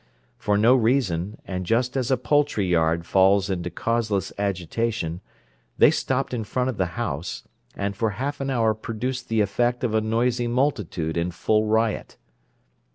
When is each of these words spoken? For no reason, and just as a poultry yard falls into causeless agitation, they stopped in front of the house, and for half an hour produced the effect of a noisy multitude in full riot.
For 0.39 0.57
no 0.57 0.73
reason, 0.73 1.39
and 1.45 1.63
just 1.63 1.95
as 1.95 2.09
a 2.09 2.17
poultry 2.17 2.65
yard 2.65 3.05
falls 3.05 3.51
into 3.51 3.69
causeless 3.69 4.33
agitation, 4.35 5.21
they 5.77 5.91
stopped 5.91 6.33
in 6.33 6.43
front 6.43 6.71
of 6.71 6.77
the 6.77 6.87
house, 6.97 7.43
and 7.75 7.95
for 7.95 8.09
half 8.09 8.41
an 8.41 8.49
hour 8.49 8.73
produced 8.73 9.29
the 9.29 9.41
effect 9.41 9.83
of 9.83 9.93
a 9.93 10.01
noisy 10.01 10.47
multitude 10.47 11.17
in 11.17 11.29
full 11.29 11.65
riot. 11.67 12.17